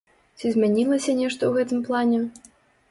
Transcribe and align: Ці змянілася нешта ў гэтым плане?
Ці 0.37 0.51
змянілася 0.55 1.15
нешта 1.21 1.43
ў 1.49 1.53
гэтым 1.61 1.79
плане? 1.91 2.27